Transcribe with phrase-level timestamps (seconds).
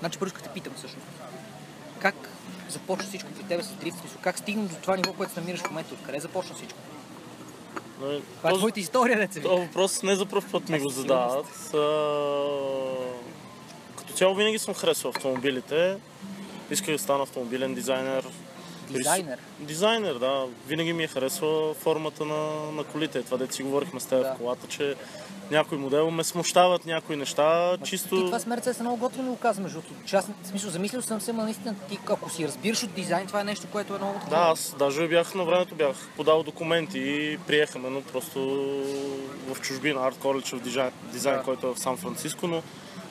[0.00, 1.06] Значи първо да те питам всъщност.
[1.98, 2.14] Как
[2.68, 3.98] започна всичко при тебе с дрифт?
[4.20, 5.94] Как стигна до това ниво, което се намираш в момента?
[5.94, 6.78] Откъде започна всичко?
[8.00, 9.40] Нали, Това е твоята история, деца.
[9.40, 11.46] този въпрос не за първ път ми го задават.
[11.74, 11.78] А,
[13.96, 15.96] Като цяло винаги съм харесвал автомобилите.
[16.70, 18.26] Исках да стана автомобилен дизайнер.
[18.98, 19.38] Дизайнер.
[19.58, 20.46] Дизайнер, да.
[20.66, 23.22] Винаги ми е харесва формата на, на колите.
[23.22, 24.34] Това дете си говорихме с теб Да.
[24.34, 24.94] в колата, че
[25.50, 27.76] някой модел ме смущават някои неща.
[27.76, 28.08] Ти чисто...
[28.24, 29.80] това с Мерцедес е много готино го казвам, между
[30.12, 33.40] аз, в смисъл, замислил съм се, но наистина ти, ако си разбираш от дизайн, това
[33.40, 34.36] е нещо, което е много такова.
[34.36, 38.40] Да, аз даже бях на времето бях подал документи и приеха ме, но просто
[39.54, 41.42] в чужбина, Арт College в дизайн, дизайн Да.
[41.42, 42.62] който е в Сан Франциско, но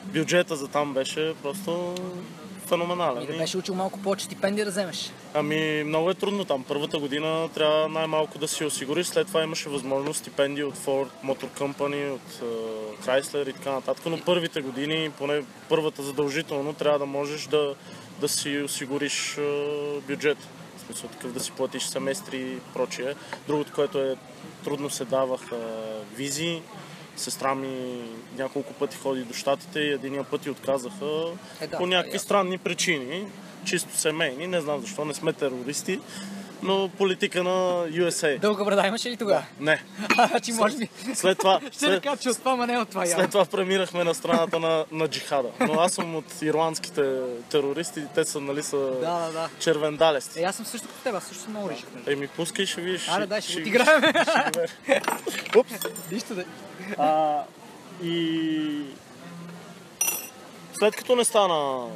[0.04, 1.94] бюджета за там беше просто
[2.70, 3.22] феноменален.
[3.22, 5.12] И да беше учил малко повече стипендия да вземеш.
[5.34, 6.64] Ами много е трудно там.
[6.68, 11.48] Първата година трябва най-малко да си осигуриш, след това имаше възможност стипендии от Ford Motor
[11.58, 17.06] Company, от е, Chrysler и така нататък, но първите години, поне първата задължително, трябва да
[17.06, 17.74] можеш да,
[18.20, 19.42] да си осигуриш е,
[20.08, 20.38] бюджет.
[20.76, 23.14] В смисъл такъв да си платиш семестри и прочие.
[23.46, 24.16] Другото, което е
[24.64, 25.56] трудно се даваха
[26.16, 26.62] визи.
[27.20, 28.02] Сестра ми
[28.38, 32.16] няколко пъти ходи до щатите и единия път и отказаха Е, да, по е някакви
[32.16, 32.24] ясно.
[32.26, 33.26] странни причини,
[33.64, 36.00] чисто семейни, не знам защо, не сме терористи,
[36.62, 37.50] но политика на
[37.88, 38.38] USA.
[38.38, 39.44] Дълга брада имаше ли тогава?
[39.60, 39.82] Не.
[40.28, 40.88] Значи може би.
[41.14, 43.22] След това, Ще след, кажа, че от това, не от това явно.
[43.22, 45.48] след това преминахме на страната на, на джихада.
[45.60, 49.48] Но аз съм от ирландските терористи, те са, нали, са Да, да, да.
[49.60, 50.40] червендалести.
[50.40, 51.88] Е, аз съм също като теб, аз също съм много ришък.
[52.06, 53.08] Еми, пускай, ще видиш.
[53.08, 54.02] Аре, дай, ще го отиграем.
[55.56, 55.72] Упс.
[56.12, 56.44] Нищо да...
[56.98, 57.42] А,
[58.02, 58.82] и
[60.78, 61.86] след като не стана,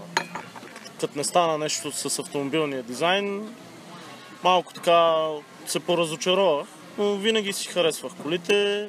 [1.00, 3.54] като не стана нещо с автомобилния дизайн,
[4.44, 5.28] малко така
[5.66, 6.66] се поразочаровах,
[6.98, 8.88] но винаги си харесвах колите.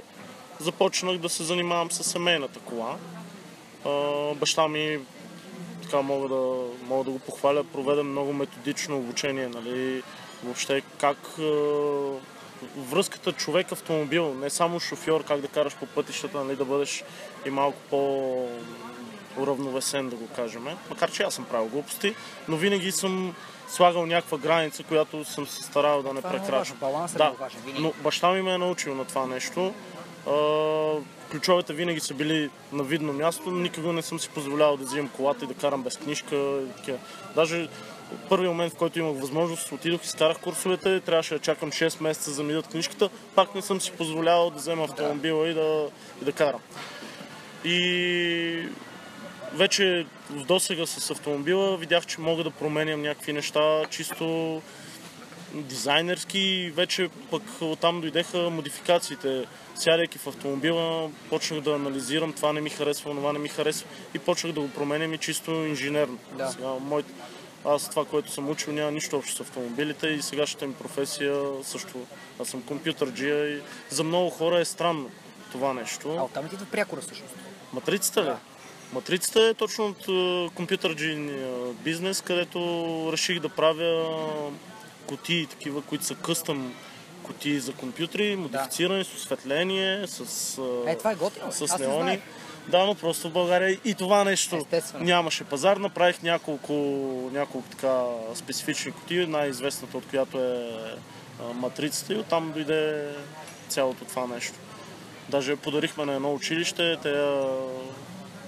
[0.60, 2.96] Започнах да се занимавам с семейната кола.
[4.36, 5.00] Баща ми
[5.82, 6.56] така мога да,
[6.88, 10.04] мога да го похваля, проведе много методично обучение, нали,
[10.44, 11.18] въобще как
[12.78, 17.04] връзката човек-автомобил, не само шофьор, как да караш по пътищата, нали, да бъдеш
[17.46, 18.34] и малко по
[19.38, 20.68] уравновесен, да го кажем.
[20.90, 22.16] Макар, че аз съм правил глупости,
[22.48, 23.36] но винаги съм
[23.68, 26.78] слагал някаква граница, която съм се старал да не е прекрачвам.
[26.78, 26.82] е
[27.18, 27.34] Да,
[27.80, 29.74] но баща ми ме е научил на това нещо.
[30.28, 30.34] А,
[31.32, 33.52] ключовете винаги са били на видно място.
[33.52, 36.60] Никога не съм си позволявал да взимам колата и да карам без книжка.
[37.36, 37.68] Даже
[38.30, 42.32] първият момент, в който имах възможност, отидох и старах курсовете, трябваше да чакам 6 месеца
[42.32, 43.10] за да ми дадат книжката.
[43.36, 45.88] Пак не съм си позволявал да взема автомобила и да,
[46.22, 46.62] и да карам.
[47.64, 48.68] И
[49.54, 54.62] вече в досега с автомобила видях, че мога да променям някакви неща, чисто
[55.54, 59.46] дизайнерски вече пък оттам дойдеха модификациите.
[59.76, 64.20] Сядайки в автомобила, почнах да анализирам това не ми харесва, това не ми харесва и
[64.20, 66.18] почнах да го променям и чисто инженерно.
[66.38, 66.52] Да.
[66.52, 67.06] Сега, моят,
[67.66, 72.06] аз това, което съм учил, няма нищо общо с автомобилите и сегашната ми професия също.
[72.42, 75.10] Аз съм компютърджия и за много хора е странно
[75.52, 76.16] това нещо.
[76.20, 77.36] А оттам ти идва прякора всъщност.
[77.74, 78.26] Матрицата ли?
[78.26, 78.38] Да.
[78.96, 82.60] Матрицата е точно от е, компютърджийния бизнес, където
[83.12, 84.10] реших да правя
[85.08, 86.74] кутии, такива, които са къстъм
[87.24, 90.20] кутии за компютри, модифицирани с осветление, с,
[90.88, 91.52] е, Е, това е готино.
[91.52, 92.22] с Аз не неони.
[92.68, 95.06] Да, но просто в България и това нещо Естествено.
[95.06, 95.78] нямаше пазар.
[95.78, 96.74] Направих няколко,
[97.34, 98.04] няколко така
[98.36, 100.72] специфични кутии, най-известната от която е
[101.42, 103.10] а, матрицата и оттам дойде
[103.70, 104.54] цялото това нещо.
[105.30, 107.26] Даже подарихме на едно училище, те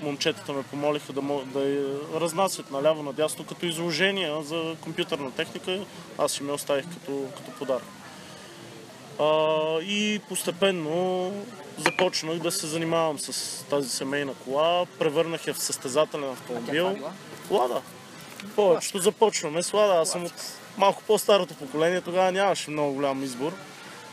[0.01, 1.85] момчетата ме помолиха да, да
[2.19, 5.79] разнасят наляво надясно като изложения за компютърна техника.
[6.17, 7.83] Аз си ме оставих като, като подарък.
[9.19, 11.31] А, и постепенно
[11.77, 14.85] започнах да се занимавам с тази семейна кола.
[14.99, 16.93] Превърнах я в състезателен автомобил.
[16.93, 17.11] била?
[17.51, 17.81] Лада.
[18.55, 19.93] Повечето започваме с Лада.
[19.93, 20.33] Аз съм от
[20.77, 23.53] малко по-старото поколение, тогава нямаше много голям избор.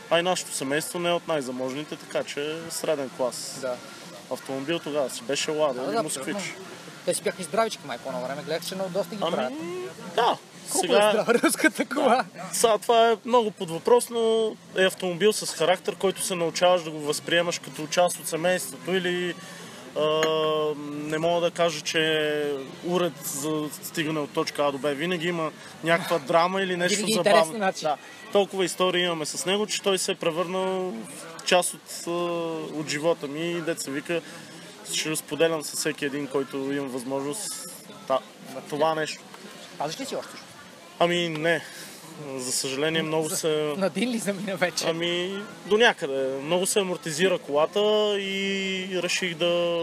[0.09, 3.57] А и нашето семейство не е от най-заможните, така че среден клас.
[3.61, 3.75] Да.
[4.31, 6.37] Автомобил тогава си беше Лада Да, или да, Москвич.
[7.05, 8.41] Те си бяха и здравички май по време.
[8.43, 9.53] Гледах, че много доста ги правят.
[9.61, 9.81] Ами,
[10.15, 10.37] да.
[10.71, 12.25] Колко е Сега, здрава руската кола?
[12.51, 16.91] сега това е много под въпрос, но е автомобил с характер, който се научаваш да
[16.91, 19.35] го възприемаш като част от семейството или
[19.97, 20.21] а,
[20.89, 22.53] не мога да кажа, че е
[22.87, 24.89] уред за стигане от точка А до Б.
[24.89, 25.51] Винаги има
[25.83, 27.37] някаква драма или нещо Винаги забавно.
[27.37, 27.87] интересни начин.
[27.87, 27.97] Да.
[28.31, 32.07] Толкова истории имаме с него, че той се е превърнал в част от,
[32.73, 34.21] от живота ми и деца вика,
[34.93, 37.67] ще го споделям с всеки един, който имам възможност
[38.07, 38.19] да,
[38.69, 39.23] това нещо.
[39.77, 40.33] Пазиш ли си още?
[40.99, 41.61] Ами не.
[42.35, 43.73] За съжаление много се...
[43.77, 44.85] На дин ли замина вече?
[44.87, 46.39] Ами, до някъде.
[46.43, 47.79] Много се амортизира колата
[48.19, 49.81] и реших да...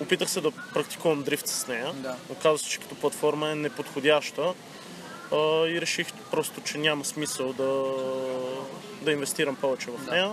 [0.00, 1.92] Опитах се да практикувам дрифт с нея.
[1.94, 2.16] Да.
[2.30, 4.54] Оказва се, че като платформа е неподходяща.
[5.68, 7.84] И реших просто, че няма смисъл да,
[9.02, 10.32] да инвестирам повече в нея.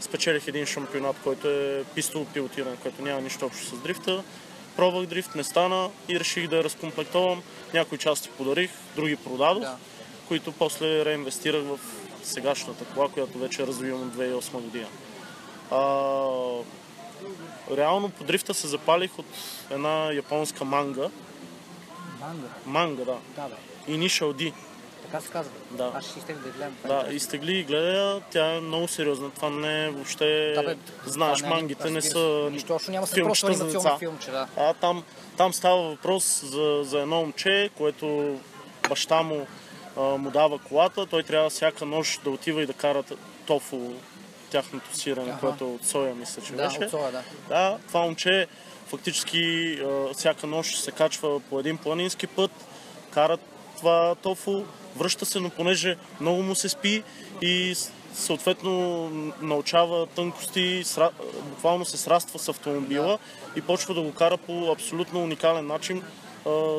[0.00, 4.22] Спечелих един шампионат, който е пистово пилотиран, който няма нищо общо с дрифта.
[4.76, 7.42] Пробвах дрифт, не стана и реших да разкомплектовам.
[7.74, 9.76] Някои части подарих, други продадох, Да.
[10.28, 11.78] които после реинвестирах в
[12.22, 14.86] сегашната кола, която вече развивам от 2008 година.
[15.70, 15.76] А,
[17.76, 19.26] реално по дрифта се запалих от
[19.70, 21.08] една японска манга.
[22.20, 22.48] Манга.
[22.66, 23.16] Манга, да.
[23.36, 23.92] Да, бе.
[23.92, 24.52] Initial D.
[25.06, 25.52] Така се казва.
[25.70, 25.92] Да.
[25.94, 26.76] Аз ще си изтегля да гледам.
[26.82, 27.16] Да, интересно.
[27.16, 29.30] изтегли и гледа, тя е много сериозна.
[29.30, 30.52] Това не е въобще...
[30.54, 30.76] Да, бе,
[31.06, 32.48] Знаеш, не е- мангите не са.
[32.52, 34.48] Нищо, още няма се просто анимационно филмче, да.
[34.56, 35.04] А там,
[35.36, 38.36] там става въпрос за, за едно момче, което
[38.88, 39.46] баща му
[39.96, 41.06] а, му дава колата.
[41.06, 43.14] Той трябва всяка нощ да отива и да кара т-
[43.46, 43.92] тофу,
[44.50, 45.40] тяхното сирене, Аха.
[45.40, 46.84] което е от соя, мисля, че Да, беше.
[46.84, 47.22] от соя, да.
[47.48, 48.46] Да, това момче
[48.86, 49.38] фактически
[49.80, 52.50] а, всяка нощ се качва по един планински път,
[53.10, 53.38] кара
[53.76, 54.62] това тофу,
[54.96, 57.02] връща се, но понеже много му се спи
[57.42, 57.74] и
[58.14, 59.10] съответно
[59.42, 61.10] научава тънкости, сра...
[61.42, 63.18] буквално се сраства с автомобила
[63.56, 66.02] и почва да го кара по абсолютно уникален начин,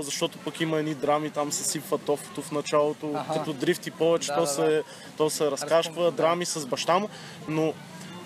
[0.01, 3.33] защото пък има едни драми, там се сипва тофото в началото, Аха.
[3.33, 4.83] като дрифти повече, Да, то, да, се,
[5.17, 6.11] то се разкашва, да.
[6.11, 7.09] драми с баща му,
[7.47, 7.73] но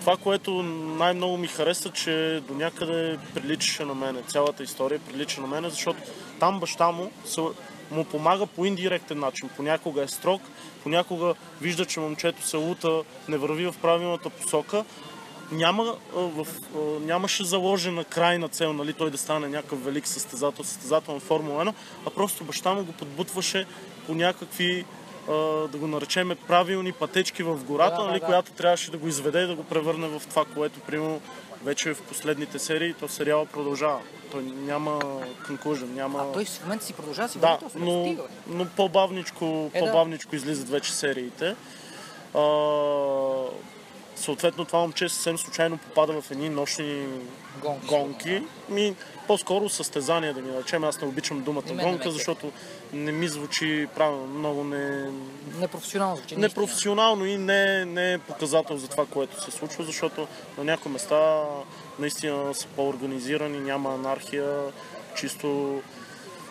[0.00, 4.22] това, което най-много ми хареса, че до някъде приличаше на мене.
[4.22, 5.98] Цялата история прилича на мене, защото
[6.40, 7.40] там баща му се,
[7.92, 9.50] му помага по индиректен начин.
[9.56, 10.42] Понякога е строг,
[10.82, 14.84] понякога вижда, че момчето се лута, не върви в правилната посока.
[15.52, 16.46] Няма, в,
[17.00, 21.74] нямаше заложена крайна цел, нали, той да стане някакъв велик състезател, състезател на Формула 1,
[22.06, 23.66] а просто баща му го подбутваше
[24.06, 24.84] по някакви
[25.72, 28.26] да го наречеме правилни пътечки в гората, Да, да, нали, да.
[28.26, 31.20] която трябваше да го изведе и да го превърне в това, което примерно
[31.64, 34.00] вече в последните серии, то сериала продължава.
[34.30, 35.00] Той няма
[35.48, 36.18] conclusion, няма...
[36.18, 39.70] А той в момента си продължава да си Да, върви този но, стига, но по-бавничко,
[39.74, 39.86] Е, да.
[39.86, 41.56] по-бавничко излизат вече сериите.
[42.34, 42.40] А,
[44.16, 47.06] съответно това момче съвсем случайно попада в едни нощни
[47.60, 47.86] Гонки.
[47.86, 48.42] гонки.
[48.68, 48.94] Ми,
[49.26, 50.84] по-скоро състезания, да ми наречем.
[50.84, 52.52] Аз не обичам думата И мен не гонка, защото
[52.92, 54.26] не ми звучи правилно.
[54.26, 55.10] Много не,
[55.60, 56.36] Непрофесионално звучи.
[56.36, 60.28] непрофесионално и не, не е показател за това, което се случва, защото
[60.58, 61.42] на някои места
[61.98, 64.60] наистина са по-организирани, няма анархия,
[65.16, 65.80] чисто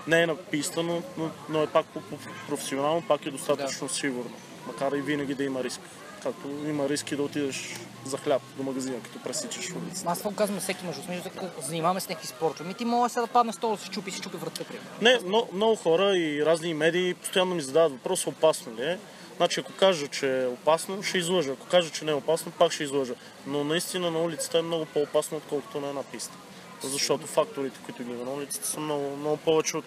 [0.08, 1.02] не е на писта, но,
[1.50, 4.32] но, е пак по-професионално, пак е достатъчно сигурно.
[4.68, 5.82] Макар и винаги да има риск.
[6.24, 7.76] Както има риски да отидеш
[8.06, 10.10] за хляб до магазина, като пресичаш улицата.
[10.12, 12.68] Аз това казвам всеки смисъл, като занимаваме с някакви спортове.
[12.68, 14.90] Ми ти мога сега да падне стола, да се чупи и се чупи врата, примерно.
[15.02, 18.98] Не, но, много хора и разни медии постоянно ми задават въпроса опасно ли е.
[19.38, 21.52] Значи ако кажа, че е опасно, ще излъжа.
[21.52, 23.14] Ако кажа, че не е опасно, пак ще излъжа.
[23.48, 26.38] Но наистина на улицата е много по-опасно, отколкото на една писта.
[26.84, 29.78] Защото факторите, които ги има на улицата, са много, много повече,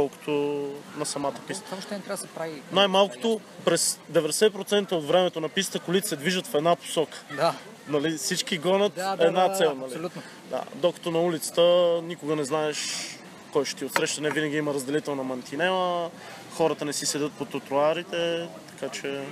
[0.00, 0.64] отколкото
[0.96, 1.64] на самата писта.
[1.64, 2.62] Това въобще не трябва да се прави.
[2.72, 7.24] Най-малкото през 90% от времето на писта колите се движат в една посока.
[7.36, 7.54] Да,
[7.88, 9.68] Нали, всички гонят да, да, една да, цел.
[9.68, 9.84] да, Нали?
[9.84, 10.22] абсолютно.
[10.50, 11.62] Да, докато на улицата
[12.02, 12.78] никога не знаеш
[13.52, 14.20] кой ще ти отсреща.
[14.20, 16.10] Не винаги има разделителна мантинела,
[16.56, 19.22] хората не си седят по тротуарите, така че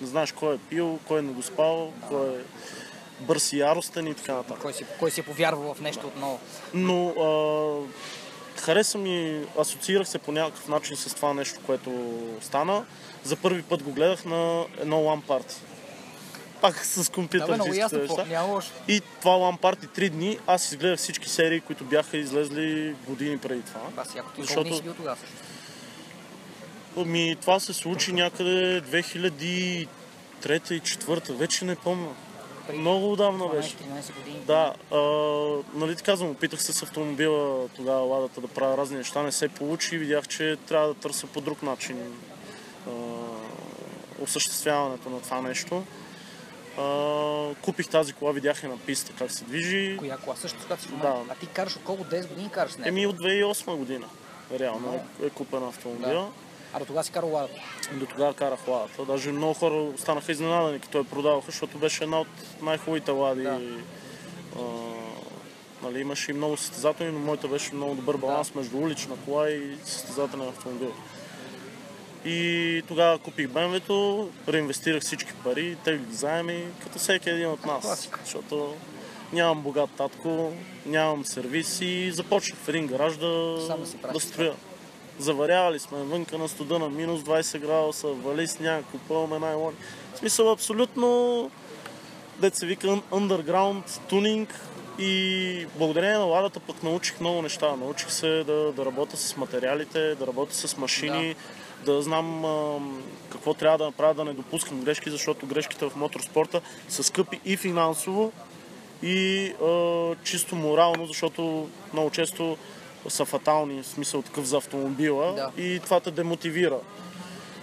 [0.00, 2.42] не знаеш кой е пил, кой е не го спал, кой е
[3.20, 4.62] бърз и яростен и така нататък.
[4.62, 6.40] Кой си, кой си е повярвал в нещо отново.
[6.74, 7.26] Но а,
[8.60, 11.90] хареса ми, асоциирах се по някакъв начин с това нещо, което
[12.40, 12.84] стана.
[13.24, 15.54] За първи път го гледах на едно LAN парти.
[16.60, 18.42] Пак с Да, бе, компютър ясно, неща.
[18.42, 18.68] лошо.
[18.88, 23.62] И това LAN парти три дни, аз изгледах всички серии, които бяха излезли години преди
[23.62, 23.80] това.
[23.96, 25.36] Аз яко ти Защото- си бил тогава също.
[26.96, 29.88] Ами това се случи някъде 2003 и
[30.42, 32.08] 2004, вече не помня.
[32.66, 33.76] Преди Много отдавна беше.
[33.76, 34.40] 12-13 години.
[34.46, 34.98] Да, а,
[35.74, 39.48] нали ти казвам, опитах се с автомобила тогава ладата да правя разни неща, не се
[39.48, 41.98] получи и видях, че трябва да търся по друг начин
[42.86, 42.90] а,
[44.22, 45.84] осъществяването на това нещо.
[46.78, 49.96] А, купих тази кола, видях я на писта как се движи.
[49.98, 50.36] Коя кола?
[50.36, 51.16] Също когато си Да.
[51.28, 52.88] А ти караш от колко 10 години караш с нея?
[52.88, 54.06] Еми от 2008 година.
[54.58, 56.12] Реално е, е купен автомобила.
[56.12, 56.45] Да.
[56.76, 57.60] А до тогава си карал ладата.
[57.92, 59.04] До тогава карах ладата.
[59.04, 62.28] Даже много хора останаха изненадани, като я продаваха, защото беше една от
[62.62, 63.42] най-хубавите лади.
[63.42, 63.60] Да.
[64.56, 64.62] А,
[65.82, 69.76] нали, имаше и много състезателни, но моята беше много добър баланс между улична кола и
[69.84, 70.92] състезателен автомобил.
[72.24, 77.82] И тогава купих BMW-то, реинвестирах всички пари, теглих заеми, като всеки един от нас.
[77.82, 78.20] Класика.
[78.24, 78.74] Защото
[79.32, 80.52] нямам богат татко,
[80.86, 83.28] нямам сервис и започнах в един гараж да,
[84.02, 84.54] да да строя.
[85.18, 89.76] Заварявали сме вънка на студа на минус 20 градуса, вали сняг, купуваме най-лони.
[90.14, 91.50] В смисъл абсолютно
[92.40, 94.60] дет се вика underground тунинг
[94.98, 97.76] и благодарение на ладата пък научих много неща.
[97.76, 101.34] Научих се да, да работя с материалите, да работя с машини,
[101.84, 102.78] да, знам а,
[103.30, 107.56] какво трябва да направя, да не допускам грешки, защото грешките в моторспорта са скъпи и
[107.56, 108.32] финансово,
[109.02, 112.56] и а, чисто морално, защото много често
[113.08, 115.50] са фатални, в смисъл такъв за автомобила Да.
[115.58, 116.78] и това те демотивира.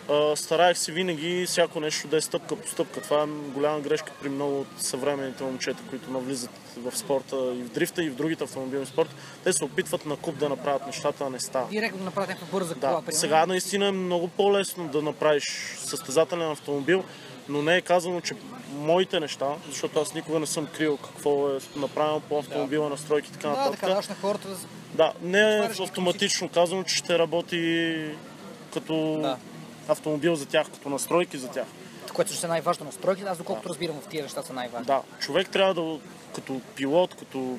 [0.10, 3.02] А, стараех се винаги всяко нещо да е стъпка по стъпка.
[3.02, 7.70] Това е голяма грешка при много от съвременните момчета, които навлизат в спорта и в
[7.70, 9.14] дрифта и в другите автомобилни спорти.
[9.44, 11.68] Те се опитват на куп да направят нещата, а не става.
[11.68, 13.20] Директно да направят някаква бърза кола, Да, примерно.
[13.20, 15.44] сега наистина е много по-лесно да направиш
[15.78, 17.04] състезателен автомобил,
[17.50, 18.34] но не е казано, че
[18.72, 23.34] моите неща, защото аз никога не съм крил какво е направено по автомобила, настройки и
[23.34, 23.74] така Да, нататък.
[23.74, 24.48] така даваш на хората
[24.94, 25.04] да...
[25.04, 28.06] Да, не е автоматично казано, че ще работи
[28.74, 29.38] като Да.
[29.88, 31.68] автомобил за тях, като настройки за тях.
[32.14, 33.30] което също е най-важно настройките.
[33.30, 34.86] Аз доколкото разбирам в тия неща са най-важни.
[34.86, 36.00] Да, човек трябва да,
[36.36, 37.58] като пилот, като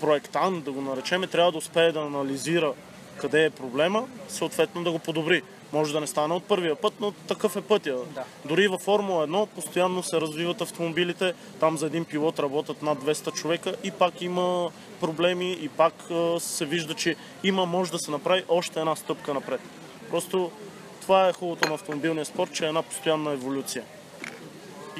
[0.00, 2.72] проектант, да го наречеме, трябва да успее да анализира
[3.20, 5.42] къде е проблема, съответно да го подобри.
[5.72, 7.96] Може да не стане от първия път, но такъв е пътя.
[8.14, 8.24] Да.
[8.44, 13.32] Дори във Формула 1 постоянно се развиват автомобилите, там за един пилот работят над 200
[13.32, 14.70] човека и пак има
[15.00, 15.94] проблеми и пак
[16.38, 19.60] се вижда, че има, може да се направи още една стъпка напред.
[20.10, 20.50] Просто
[21.00, 23.84] това е хубавото на автомобилния спорт, че е една постоянна еволюция.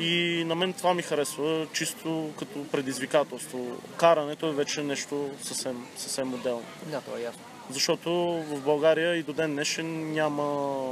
[0.00, 3.76] И на мен това ми харесва, чисто като предизвикателство.
[3.96, 6.64] Карането е вече нещо съвсем, съвсем отделно.
[6.86, 7.47] Да, това е ясно.
[7.70, 8.10] Защото
[8.48, 10.86] в България и до ден днешен няма,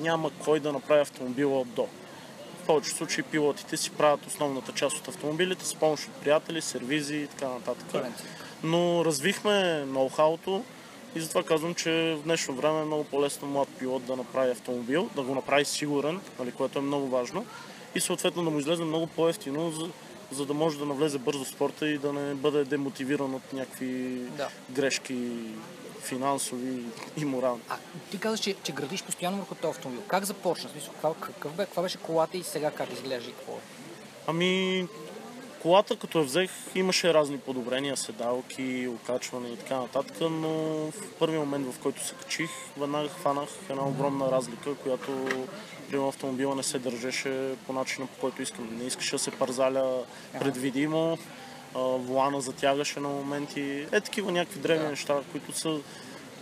[0.00, 1.86] няма кой да направи автомобила от до.
[2.62, 7.16] В повечето случаи пилотите си правят основната част от автомобилите с помощ от приятели, сервизи
[7.16, 7.86] и така нататък.
[8.62, 10.62] Но развихме ноу-хауто
[11.14, 15.08] и затова казвам, че в днешно време е много по-лесно млад пилот да направи автомобил,
[15.16, 17.46] да го направи сигурен, нали, което е много важно
[17.94, 19.72] и съответно да му излезе много по-ефтино,
[20.30, 23.88] за, да може да навлезе бързо в спорта и да не бъде демотивиран от някакви
[24.36, 24.48] Да.
[24.70, 25.30] грешки
[26.02, 26.82] финансови
[27.16, 27.62] и морални.
[27.68, 27.76] А
[28.10, 30.02] ти казаш, че, че градиш постоянно върху този автомобил.
[30.08, 30.70] Как започна?
[30.70, 33.60] Смисъл, каква, какъв бе, каква беше колата и сега как изглежда и какво е?
[34.26, 34.86] Ами,
[35.62, 40.48] колата като я взех имаше разни подобрения, седалки, окачване и така нататък, но
[40.90, 45.28] в първи момент, в който се качих, веднага хванах една огромна разлика, която
[45.90, 48.78] при автомобила не се държеше по начина, по който искам.
[48.78, 50.04] Не искаше да се парзаля
[50.40, 51.18] предвидимо,
[51.74, 53.86] волана затягаше на моменти.
[53.92, 54.90] Е, такива някакви древни Да.
[54.90, 55.78] неща, които са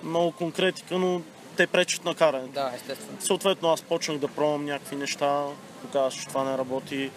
[0.03, 1.23] много конкретика, но
[1.57, 2.53] те пречат на карането.
[2.53, 3.21] Да, естествено.
[3.21, 5.45] Съответно аз почнах да пробвам някакви неща,
[5.83, 7.11] показах, че това не работи.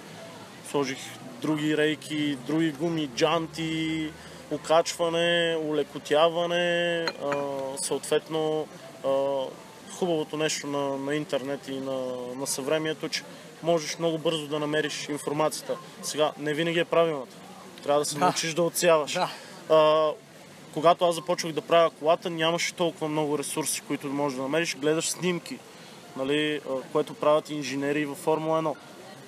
[0.70, 0.98] Сложих
[1.42, 4.12] други рейки, други гуми, джанти,
[4.52, 7.34] окачване, улекотяване, а,
[7.78, 8.68] съответно
[9.06, 9.10] а,
[10.00, 11.98] хубавото нещо на, на интернет и на,
[12.36, 13.24] на съвремието, че
[13.64, 15.78] можеш много бързо да намериш информацията.
[16.02, 17.36] Сега, не винаги е правилната.
[17.84, 18.26] Трябва да се Да.
[18.26, 19.14] научиш да отсяваш.
[19.14, 19.30] Да.
[19.70, 20.12] А,
[20.74, 24.76] когато аз започвах да правя колата, нямаше толкова много ресурси, които можеш да намериш.
[24.76, 25.58] Гледаш снимки,
[26.18, 28.76] нали, което правят инженери във Формула 1.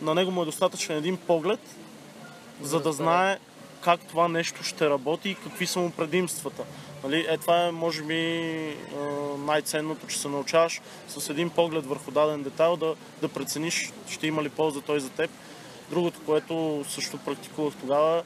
[0.02, 1.60] На него му е достатъчен един поглед,
[2.62, 3.38] за да знае
[3.82, 6.64] как това нещо ще работи и какви са му предимствата.
[7.04, 8.76] Нали, е, това е, може би,
[9.38, 14.44] най-ценното, че се научаваш с един поглед върху даден детайл да, да прецениш ще има
[14.44, 15.32] ли полза той за теб.
[15.90, 18.24] Другото, което също практикувах тогава,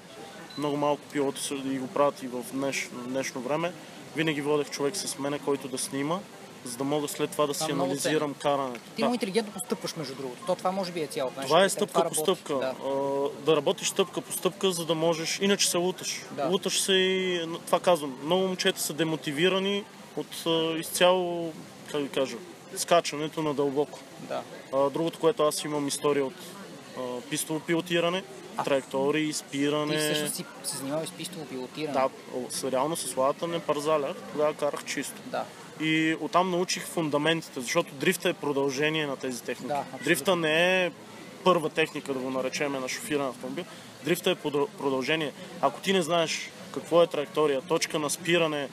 [0.58, 3.72] много малко пилоти и го правят и в днеш, днешно време.
[4.16, 6.20] Винаги водех човек с мене, който да снима,
[6.66, 8.80] за да мога след това да Това си много анализирам карането.
[8.96, 10.42] Ти много интелигентно постъпваш, между другото.
[10.46, 11.48] То това може би е цялото нещо.
[11.48, 12.20] Това е стъпка по работи.
[12.20, 12.54] стъпка.
[12.56, 12.74] Да.
[12.86, 12.90] А,
[13.42, 15.40] Да работиш стъпка по стъпка, за да можеш.
[15.40, 16.22] Иначе се луташ.
[16.32, 16.46] Да.
[16.46, 18.18] Луташ се и това казвам.
[18.24, 19.84] Много момчета са демотивирани
[20.16, 21.54] от а, изцяло,
[21.92, 22.38] как ви кажа,
[22.76, 24.00] скачането на дълбоко.
[24.20, 24.42] да.
[24.74, 26.34] А, Другото, което аз имам история от
[26.98, 28.24] а, пистово пилотиране,
[28.66, 29.94] траектории, спиране.
[29.94, 31.94] Ти всъщност си се занимаваш с пистово пилотиране.
[31.94, 32.10] Да,
[32.50, 35.22] с- реално с ладата не парзалях, тогава карах чисто.
[35.26, 35.44] Да.
[35.82, 39.68] И оттам научих фундаментите, защото дрифта е продължение на тези техники.
[39.68, 40.06] Да, абсолютно.
[40.06, 40.92] дрифта не е
[41.44, 43.66] първа техника, да го наречеме на шофиран автомобил.
[44.04, 44.36] Дрифта е
[44.78, 45.32] продължение.
[45.62, 48.70] Ако ти не знаеш какво е траектория, точка на спиране,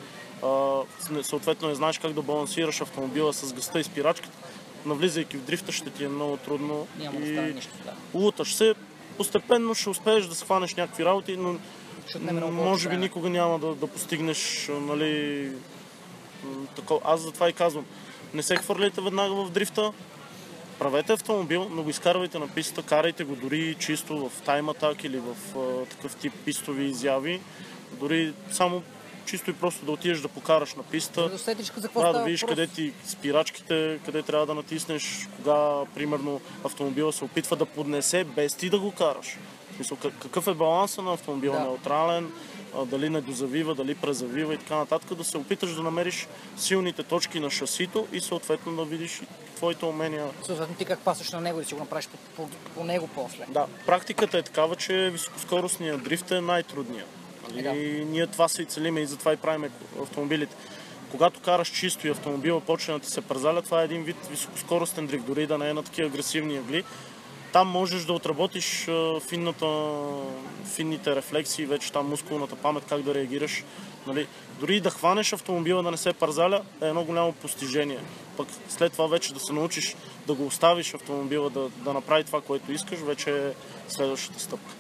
[1.23, 4.39] съответно не знаеш как да балансираш автомобила с гъста и спирачката,
[4.87, 6.87] навлизайки в дрифта ще ти е много трудно.
[6.99, 7.73] Няма да и стане нищо.
[7.85, 8.19] Да.
[8.19, 8.75] луташ се,
[9.17, 11.59] постепенно ще успееш да схванеш някакви работи, но
[12.51, 15.53] може би никога няма да, да постигнеш, нали.
[17.05, 17.87] Аз затова и казвам,
[18.35, 19.93] не се хвърляйте веднага в дрифта,
[20.79, 25.19] правете автомобил, но го изкарвайте на пистата, карайте го дори чисто в тайм атак или
[25.19, 27.41] в а, такъв тип пистови изяви,
[27.93, 28.83] дори само
[29.27, 31.29] чисто и просто да отидеш да покараш на писта.
[31.29, 32.57] Да усетиш за Да, да видиш въпрос.
[32.57, 38.55] къде ти спирачките, къде трябва да натиснеш, кога, примерно, автомобила се опитва да поднесе без
[38.55, 39.39] ти да го караш.
[40.03, 41.57] Как- какъв е баланса на автомобила?
[41.57, 41.63] Да.
[41.63, 42.33] Неутрален,
[42.87, 47.41] дали не дозавива, дали презавива и така нататък, да се опиташ да намериш силните точки
[47.41, 49.23] на шасито и съответно да видиш
[49.57, 50.27] твоите умения.
[50.47, 53.45] Съответно ти как пасваш на него и си го направиш по, по, по него после.
[53.49, 57.09] Да, практиката е такава, че високоскоростният дрифт е най-трудният.
[57.57, 57.69] Е, да.
[57.69, 59.71] И ние това се и целиме и затова и правим
[60.03, 60.57] автомобилите.
[61.11, 65.07] Когато караш чисто и автомобила почне да ти се пързаля, това е един вид високоскоростен
[65.07, 66.85] дрифт, дори да не е на такива агресивни ъгли.
[67.53, 68.89] Там можеш да отработиш
[69.29, 69.67] финната,
[70.75, 73.65] финните рефлексии, вече там мускулната памет, как да реагираш.
[74.07, 74.27] Нали?
[74.61, 77.99] Дори да хванеш автомобила да не се пързаля е едно голямо постижение.
[78.37, 82.41] Пък след това вече да се научиш да го оставиш автомобила да, да направи това,
[82.41, 83.53] което искаш, вече е
[83.89, 84.75] следващата стъпка.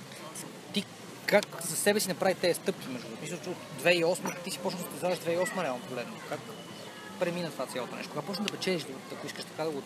[0.73, 0.85] Ти
[1.27, 3.23] как за себе си направи тези стъпки, между другото?
[3.23, 6.13] Мисля, че от 2008 ти си почна да състезаваш 2008 реално погледно.
[6.29, 6.41] Как
[7.21, 8.11] премина това цялото нещо?
[8.11, 9.83] Кога почна да печелиш, ако искаш така да го...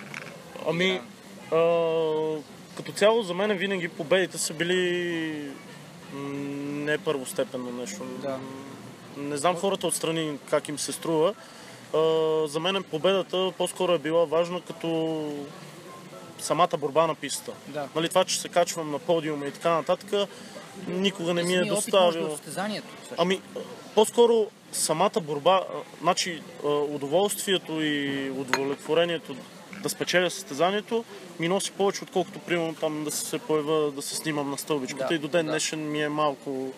[0.68, 1.00] Ами,
[1.52, 1.56] а,
[2.76, 5.50] като цяло за мен винаги победите са били
[6.14, 8.02] не първостепенно нещо.
[8.22, 8.38] Да.
[9.16, 11.34] Не знам хората отстрани как им се струва.
[11.94, 11.98] А,
[12.46, 15.32] за мен победата по-скоро е била важна като
[16.38, 17.52] самата борба на пистата.
[17.68, 17.88] Да.
[17.94, 20.28] Нали, това, че се качвам на подиума и така нататък,
[20.88, 21.74] никога не ми е да
[23.14, 23.14] е.
[23.18, 23.40] Ами,
[23.94, 25.62] по-скоро самата борба,
[26.00, 29.36] значи удоволствието и удовлетворението
[29.82, 31.04] да спечеля състезанието
[31.40, 35.14] ми носи повече, отколкото примерно там да се появя, да се снимам на стълбичката Да,
[35.14, 35.52] и до ден да.
[35.52, 36.72] днешен ми е малко,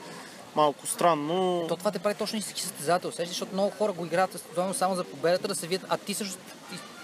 [0.56, 1.66] малко странно.
[1.68, 5.48] То това те прави точно истински състезател, защото много хора го играят само за победата,
[5.48, 6.36] да се видят, а ти също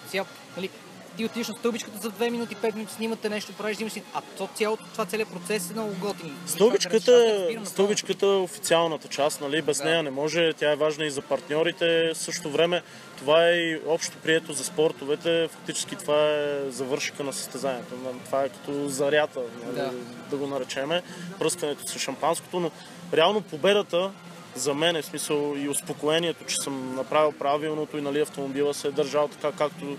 [0.08, 0.24] сега,
[0.56, 0.70] нали,
[1.16, 4.48] ти отиваш на стълбичката за 2 минути, 5 минути, снимате нещо, правиш, взимаш а то
[4.54, 6.36] цялото, това целият процес е много готин.
[6.46, 9.62] Стълбичката, стълбичката е официалната част, нали?
[9.62, 9.84] без Да.
[9.84, 12.10] нея не може, тя е важна и за партньорите.
[12.14, 12.82] В същото време
[13.18, 17.94] това е и общо прието за спортовете, фактически това е завършика на състезанието.
[18.24, 19.76] Това е като зарята, нали?
[19.76, 19.90] Да.
[20.30, 21.02] да го наречеме,
[21.38, 22.70] пръскането с шампанското, но
[23.12, 24.10] реално победата
[24.54, 28.88] за мен е в смисъл и успокоението, че съм направил правилното и нали, автомобила се
[28.88, 29.96] е държал така, както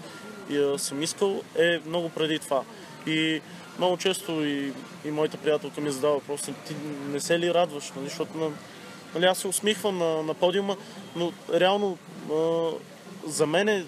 [0.49, 2.63] и, а, съм искал, е много преди това.
[3.08, 3.41] И
[3.77, 4.73] много често и,
[5.05, 6.75] и моята приятелка ми задава въпроса, ти
[7.10, 8.49] не се ли радваш, нали, защото на,
[9.15, 10.77] нали, аз се усмихвам на, на подиума,
[11.15, 11.97] но реално
[12.31, 12.69] а,
[13.27, 13.86] за мен е,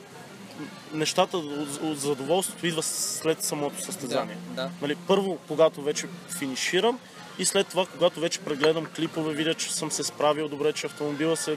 [0.93, 4.38] нещата от, от задоволството идва след самото състезание.
[4.50, 4.70] Да, да.
[4.82, 6.08] Нали, първо, когато вече
[6.39, 7.00] финиширам
[7.39, 11.38] и след това, когато вече прегледам клипове, видя, че съм се справил добре, че автомобила
[11.38, 11.56] се е...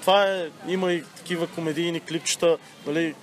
[0.00, 3.14] това е, има и такива комедийни клипчета, нали,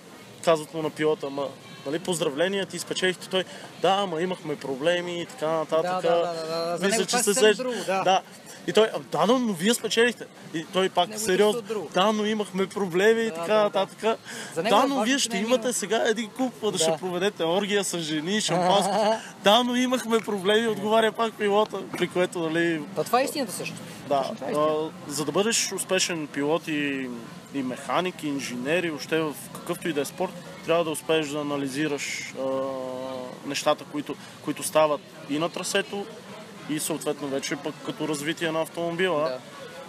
[0.44, 1.48] казват му на пилота, ама
[1.86, 3.44] нали, поздравления, ти спечелихте той.
[3.82, 5.84] Да, ама имахме проблеми и така нататък.
[5.84, 6.86] Да, да, да, да, да.
[6.86, 8.04] Мисля, че е се съвсем сеща- друго, да.
[8.04, 8.22] да.
[8.68, 10.26] И той, «А, да, но, но вие спечелихте.
[10.54, 11.62] И той пак Него сериозно,
[11.94, 13.64] да, но имахме проблеми и Да, така да, да.
[13.64, 14.20] нататък.
[14.54, 16.78] За него е Да, но вие ще е имате сега един куп, да, Да.
[16.78, 19.16] ще проведете оргия с жени, шампанско.
[19.44, 23.76] да, но имахме проблеми, отговаря пак пилота, при което, нали, Та това е истината също.
[24.10, 24.54] да, е
[25.12, 27.10] за да бъдеш успешен пилот и,
[27.54, 30.32] и механик, и инженер, и въобще в какъвто и да е спорт,
[30.66, 32.44] трябва да успееш да анализираш а,
[33.46, 36.06] нещата, които, които стават и на трасето,
[36.70, 39.22] и съответно вече пък като развитие на автомобила.
[39.22, 39.40] Да.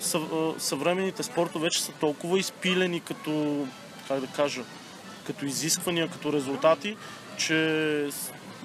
[0.00, 0.22] Съв,
[0.58, 3.66] съвременните спортове вече са толкова изпилени като,
[4.08, 4.62] как да кажа,
[5.26, 6.96] като изисквания, като резултати,
[7.36, 8.08] че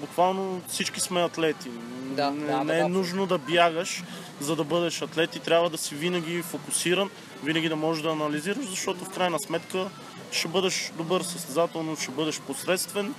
[0.00, 1.70] буквално всички сме атлети.
[2.04, 4.02] Да, не, да, не да, е нужно да бягаш,
[4.40, 7.10] за да бъдеш атлет и трябва да си винаги фокусиран,
[7.44, 9.90] винаги да можеш да анализираш, защото в крайна сметка
[10.30, 13.14] ще бъдеш добър състезател, но ще бъдеш посредствен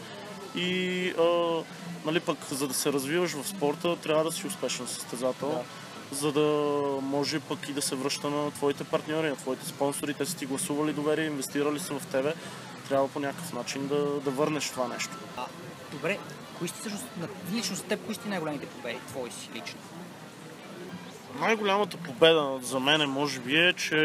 [0.56, 1.62] и а,
[2.06, 5.64] нали, пък, за да се развиваш в спорта, трябва да си успешен състезател,
[6.12, 6.50] за да
[7.02, 10.46] може пък и да се връща на твоите партньори, на твоите спонсори, те са ти
[10.46, 12.34] гласували доверие, инвестирали са в тебе,
[12.90, 15.18] трябва по някакъв начин да, да върнеш това нещо.
[15.38, 15.46] А,
[15.92, 16.18] добре,
[16.58, 17.06] кои сте всъщност,
[17.54, 19.80] лично за теб, кои сте най-големите победи, твои си лично?
[21.40, 23.98] Най-голямата победа за мен може би е, че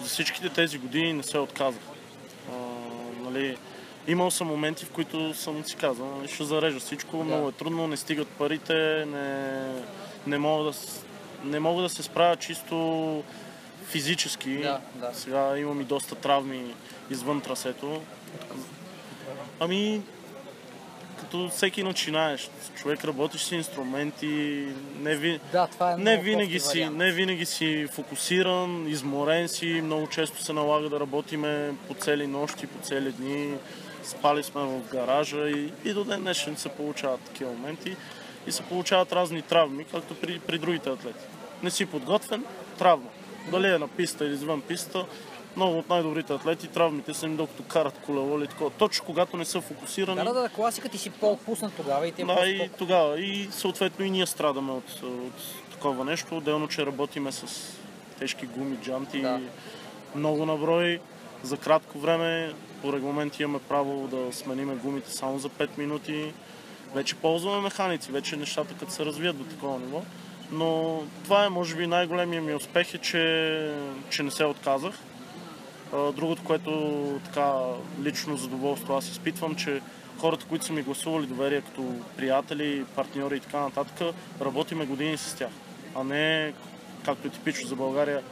[0.00, 1.82] за всичките тези години не се отказах.
[2.50, 2.54] А,
[3.22, 3.56] нали,
[4.08, 7.86] имал съм моменти, в които съм си казал, нали, ще зарежа всичко, много е трудно,
[7.86, 9.66] не стигат парите, не,
[10.26, 10.72] не, мога да,
[11.44, 13.22] не мога да се справя чисто
[13.86, 14.56] физически.
[14.56, 15.10] Да, да.
[15.14, 16.74] Сега имам и доста травми
[17.10, 18.02] извън трасето.
[19.60, 20.02] Ами,
[21.20, 24.66] като всеки начинаеш, човек работиш с инструменти,
[25.00, 26.96] не, ви, Да, това е не винаги, си, вариант.
[26.96, 32.66] не винаги си фокусиран, изморен си, много често се налага да работиме по цели нощи,
[32.66, 33.54] по цели дни.
[34.08, 37.96] Спали сме в гаража и, и до ден днешен се получават такива моменти
[38.46, 41.24] и се получават разни травми, както при, при другите атлети.
[41.62, 42.44] Не си подготвен,
[42.78, 43.10] травма.
[43.50, 45.04] Дали е на писта или извън писта,
[45.56, 48.70] много от най-добрите атлети, травмите са им докато карат колело или такова.
[48.70, 50.16] Точно когато не са фокусирани.
[50.16, 53.20] Да, да, да, класика ти си по-отпуснат тогава и те Да, и тогава.
[53.20, 56.36] И съответно и ние страдаме от, от такова нещо.
[56.36, 57.46] Отделно, че работиме с
[58.18, 59.40] тежки гуми, джанти, Да.
[60.14, 61.00] много наброй.
[61.42, 66.32] За кратко време по регламент имаме право да смениме гумите само за 5 минути.
[66.94, 70.02] Вече ползваме механици, вече нещата като се развият до такова ниво.
[70.52, 73.74] Но това е, може би, най-големия ми успех е, че,
[74.10, 74.94] че не се отказах.
[75.92, 77.54] Другото, което така
[78.02, 79.80] лично задоволство аз изпитвам, че
[80.18, 85.34] хората, които са ми гласували доверие като приятели, партньори и така нататък, работиме години с
[85.34, 85.50] тях.
[85.94, 86.52] А не,
[87.04, 88.22] както е типично за България,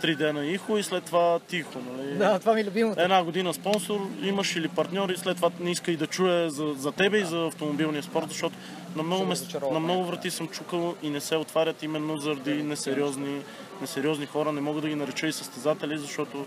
[0.00, 1.78] три дена ихо и след това тихо.
[1.92, 2.18] Нали?
[2.18, 3.00] Да, това ми е любимото.
[3.00, 6.74] Една година спонсор, имаш или партньор и след това не иска и да чуе за,
[6.78, 8.56] за тебе и за автомобилния спорт, защото
[8.96, 9.40] на много, Ще мес...
[9.40, 9.72] разочарова.
[9.72, 13.40] на много врати съм чукал и не се отварят именно заради несериозни,
[13.80, 14.52] несериозни хора.
[14.52, 16.46] Не мога да ги нареча и състезатели, защото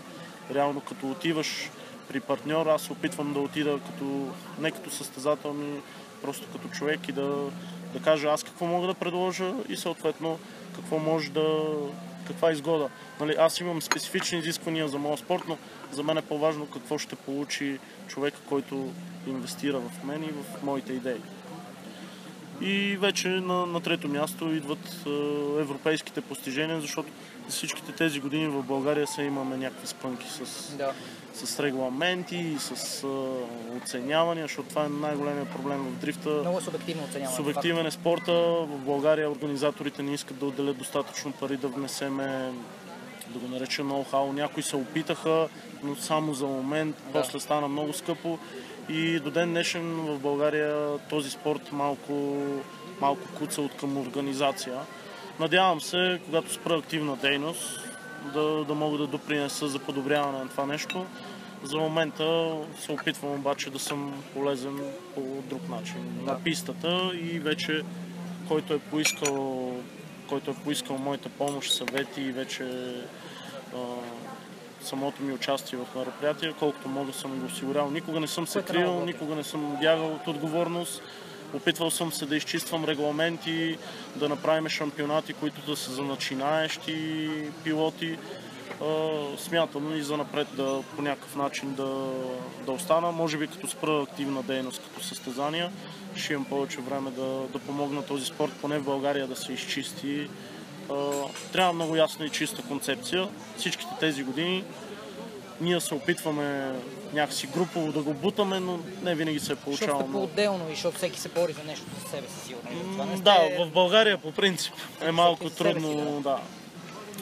[0.54, 1.70] реално като отиваш
[2.08, 4.28] при партньор, аз се опитвам да отида като,
[4.60, 5.80] не като състезател, ми
[6.22, 7.34] просто като човек и да,
[7.92, 10.38] да кажа аз какво мога да предложа и съответно
[10.74, 11.64] какво може да,
[12.30, 12.88] каква е изгода.
[13.20, 15.58] Нали, аз имам специфични изисквания за моя спорт, но
[15.92, 18.92] за мен е по-важно какво ще получи човека, който
[19.26, 21.20] инвестира в мен и в моите идеи.
[22.60, 25.10] И вече на, на трето място идват е,
[25.60, 27.08] европейските постижения, защото
[27.48, 30.92] за всичките тези години в България се имаме някакви спънки с, Да.
[31.34, 33.06] С регламенти и с
[33.82, 36.30] оценявания, защото това е най-големият проблем в дрифта.
[36.30, 37.36] Много субективно оценяване.
[37.36, 38.32] Субективен е спорта.
[38.32, 42.52] В България организаторите не искат да отделят достатъчно пари да внесеме
[43.28, 44.32] да го наречем ноу-хау.
[44.32, 45.48] Някои се опитаха,
[45.82, 46.96] но само за момент.
[46.96, 47.12] Да.
[47.12, 48.38] После стана много скъпо.
[48.88, 52.36] И до ден днешен в България този спорт малко,
[53.00, 54.78] малко куца от към организация.
[55.40, 57.89] Надявам се, когато спра активна дейност,
[58.34, 61.06] да, да мога да допринеса за подобряване на това нещо.
[61.62, 64.80] За момента се опитвам обаче да съм полезен
[65.14, 66.18] по друг начин.
[66.18, 66.32] Да.
[66.32, 67.82] На пистата и вече
[68.48, 69.72] който е поискал,
[70.28, 72.64] който е поискал моята помощ, съвети и вече
[73.74, 73.78] а,
[74.82, 77.90] самото ми участие в мероприятия, колкото мога съм го осигурял.
[77.90, 81.02] Никога не съм се много крил, никога не съм бягал от отговорност.
[81.54, 83.78] Опитвал съм се да изчиствам регламенти,
[84.16, 87.28] да направим шампионати, които да са за начинаещи
[87.64, 88.16] пилоти.
[89.38, 92.12] Смятам и за напред да по някакъв начин да,
[92.66, 93.12] да остана.
[93.12, 95.72] Може би като спра активна дейност, като състезания,
[96.16, 100.28] ще имам повече време да, да помогна този спорт, поне в България да се изчисти.
[101.52, 103.28] Трябва много ясна и чиста концепция.
[103.56, 104.64] Всичките тези години
[105.60, 106.72] ние се опитваме
[107.12, 110.08] някакси групово да го бутаме, но не винаги се е Защото получавало.
[110.08, 110.26] много.
[110.26, 113.04] по-отделно и защото всеки се бори за нещо за себе си, сигурно.
[113.04, 113.22] Не сте...
[113.22, 116.20] Да, в България по принцип е малко Всеки себе си, трудно.
[116.20, 116.40] Да.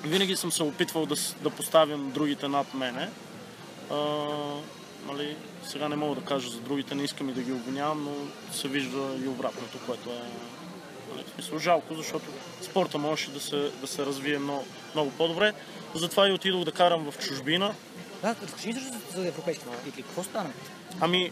[0.04, 3.08] Винаги съм се опитвал да, да поставям другите над мене.
[3.90, 3.96] А,
[5.06, 8.12] нали, сега не мога да кажа за другите, не искам и да ги обвинявам, но
[8.54, 10.22] се вижда и обратното, което е
[11.14, 12.24] нали, смисъл, жалко, защото
[12.62, 15.52] спорта можеше да се, да се развие много, много по-добре.
[15.94, 17.74] Затова и отидох да карам в чужбина.
[18.22, 20.02] Да, разкажи за, за европейските титли.
[20.02, 20.50] Какво стана?
[21.00, 21.30] Ами,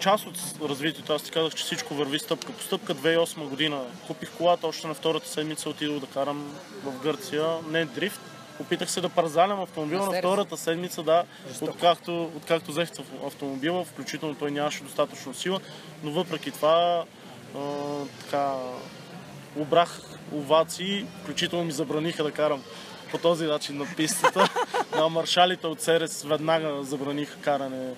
[0.00, 0.36] част от
[0.70, 2.94] развитието, аз ти казах, че всичко върви стъпка по стъпка.
[2.94, 8.20] 2008 година купих колата, още на втората седмица отидох да карам в Гърция, не дрифт.
[8.60, 10.30] Опитах се да парзалям автомобила на Мерцедес.
[10.30, 11.72] втората седмица, да, Жестоко.
[11.72, 12.88] откакто, откакто взех
[13.26, 15.60] автомобила, включително той нямаше достатъчно сила,
[16.02, 17.04] но въпреки това
[17.56, 17.60] а,
[18.24, 18.54] така,
[19.56, 20.00] обрах
[20.32, 22.62] овации, включително ми забраниха да карам
[23.12, 24.48] по този начин на пистата.
[24.96, 27.90] на маршалите от Серес веднага забраниха каране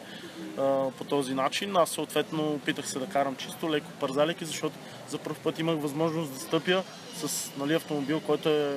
[0.59, 1.77] а, по този начин.
[1.77, 4.77] Аз съответно опитах се да карам чисто леко парзалики, защото
[5.09, 6.83] за първ път имах възможност да стъпя
[7.17, 8.77] с нали, автомобил, който е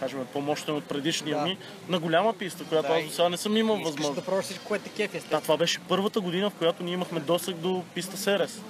[0.00, 1.42] кажем, по-мощен от предишния Да.
[1.44, 1.58] ми,
[1.88, 4.14] на голяма писта, която Да, аз до сега не съм имал възможност.
[4.14, 7.20] да пробваш всичко, което те кефи, Да, това беше първата година, в която ние имахме
[7.20, 8.60] досък до писта Серес.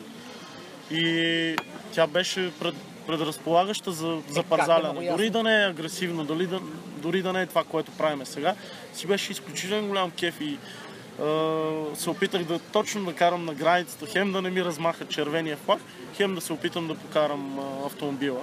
[0.91, 1.57] И
[1.93, 2.75] тя беше пред,
[3.07, 5.11] предразполагаща за, за Е, да парзаляне.
[5.11, 6.61] Дори да не е агресивно, дори да,
[6.97, 8.55] дори да не е това, което правиме сега,
[8.95, 10.59] си беше изключително голям кеф и
[11.21, 15.57] а, се опитах да точно да карам на границата, хем да не ми размаха червения
[15.57, 15.81] флаг,
[16.17, 18.41] хем да се опитам да покарам а, автомобила.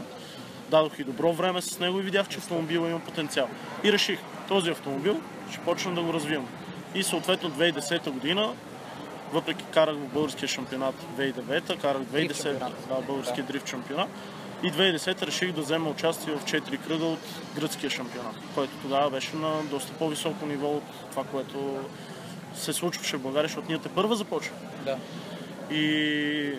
[0.69, 3.47] Дадох и добро време с него и видях, че автомобила има потенциал.
[3.83, 6.47] И реших, този автомобил ще почна да го развивам.
[6.95, 8.53] И съответно 2010 година
[9.33, 12.87] въпреки карах в българския шампионат 2009, карах 2010 шампионат.
[12.89, 14.09] да, българския дрифт шампионат.
[14.63, 17.19] И 2010 реших да взема участие в 4 кръга от
[17.55, 21.77] гръцкия шампионат, който тогава беше на доста по-високо ниво от това, което
[22.55, 24.55] се случваше в България, защото ние те първа започва.
[24.85, 24.97] Да.
[25.75, 26.53] И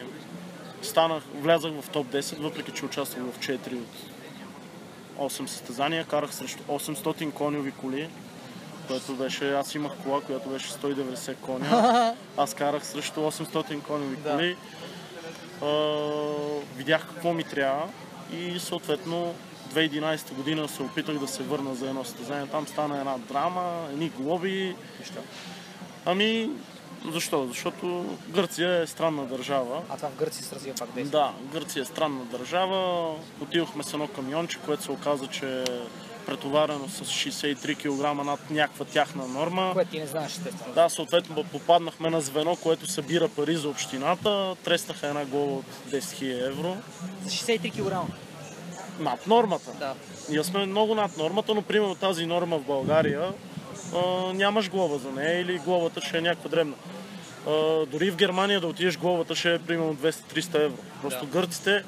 [0.83, 6.63] станах, влязах в топ 10, въпреки че участвах в 4 от 8 състезания, карах срещу
[6.63, 8.09] 800 конyoви коли,
[8.89, 12.15] което беше, аз имах кола, която беше 190 коня.
[12.37, 14.31] Аз карах срещу 800 конyoви Да.
[14.31, 14.51] коли.
[14.51, 14.57] А,
[16.77, 17.89] видях какво ми трябва
[18.33, 19.35] и съответно
[19.75, 22.47] 2011 година се опитах да се върна за едно състезание.
[22.47, 24.77] Там стана една драма, едни глоби.
[24.99, 25.21] Защо?
[26.07, 26.51] Ами,
[27.13, 27.47] защо?
[27.47, 29.83] Защото Гърция е странна държава.
[29.89, 31.21] А това в Гърция се развива пак действие.
[31.21, 33.11] Да, Гърция е странна държава.
[33.41, 35.65] Отидохме с едно камионче, което се оказа, че
[36.27, 39.71] претоварено с 63 кг над някаква тяхна норма.
[39.73, 40.75] Което ти не знаеш, естествено.
[40.75, 44.57] Да, съответно попаднахме на звено, което събира пари за общината.
[44.65, 46.77] Треснаха една глава от 10 000 евро.
[47.25, 48.13] За 63 кг.
[48.99, 49.71] Над нормата.
[49.79, 49.95] Да.
[50.29, 53.33] Ние сме много над нормата, но примерно тази норма в България
[53.95, 56.75] а, нямаш глава за нея или главата ще е някаква дребна.
[57.47, 57.51] А,
[57.87, 60.77] дори в Германия да отидеш главата ще е примерно 200-300 евро.
[61.03, 61.31] Просто Да.
[61.33, 61.85] гърците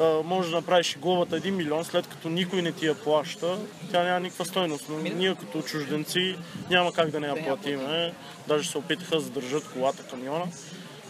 [0.00, 3.58] а, може да направиш главата 1 милион, след като никой не ти я плаща,
[3.90, 4.86] тя няма никаква стойност.
[4.88, 6.36] Но ние като чужденци
[6.70, 8.12] няма как да не я платиме.
[8.48, 10.46] Даже се опитаха да задържат колата, камиона.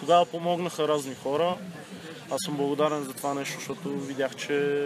[0.00, 1.56] Тогава помогнаха разни хора.
[2.30, 4.80] Аз съм благодарен за това нещо, защото видях, че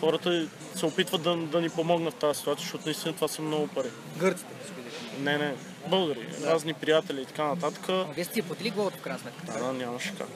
[0.00, 3.68] хората се опитват да, да ни помогнат в тази ситуация, защото наистина това са много
[3.68, 3.88] пари.
[4.18, 4.50] Гърците.
[5.20, 5.54] Не, не,
[5.86, 7.88] българи, разни приятели и така нататък.
[7.88, 9.52] Но вие сте платили главата в сметка.
[9.52, 10.28] Да, да, нямаше как.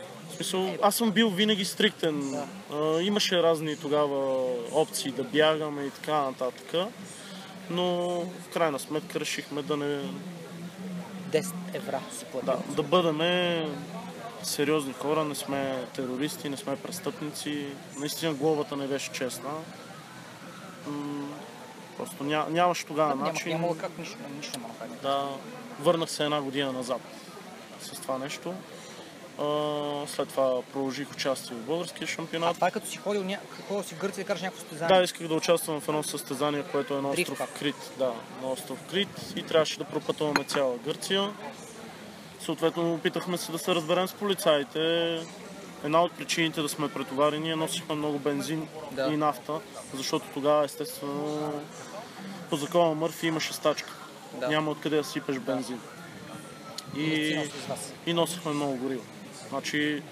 [0.43, 2.35] В смисъл, аз съм бил винаги стриктен.
[2.73, 6.75] А, имаше разни тогава опции да бягаме и така нататък.
[7.71, 10.01] Но в крайна сметка решихме да не,
[11.31, 12.53] 10 евра си платил.
[12.69, 13.21] да, да бъдем
[14.43, 17.67] сериозни хора, не сме терористи, не сме престъпници.
[17.99, 19.51] Наистина глобата не беше честна.
[21.97, 23.53] Просто ня, нямаше тогава Няма, начин.
[23.53, 24.61] няма как нищо, нищо.
[25.03, 25.29] Да,
[25.81, 27.01] върнах се една година назад
[27.81, 28.55] с това нещо.
[29.43, 32.55] А, след това продължих участие в българския А шампионат.
[32.55, 33.39] това е като си ходил, ня...
[33.69, 34.97] ходил си в Гърция да караш някакво състезание.
[34.97, 37.59] Да, исках да участвам в едно състезание, което е на остров пак.
[37.59, 37.91] Крит.
[37.99, 41.33] Да, на остров Крит и трябваше да пропътуваме цяла Гърция.
[42.41, 44.81] Съответно, опитахме се да се разберем с полицаите.
[45.85, 49.09] Една от причините да сме претоварени е носихме много бензин Да.
[49.13, 49.53] и нафта,
[49.95, 51.53] защото тогава естествено
[52.51, 53.91] по закона на Мърфи имаше стачка.
[54.41, 54.49] Да.
[54.49, 55.81] Няма откъде да сипеш бензин.
[56.95, 57.49] Си И,
[58.07, 59.03] и носихме много гориво.
[59.53, 60.03] Значи,